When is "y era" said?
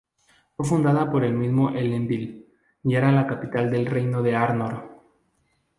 2.83-3.11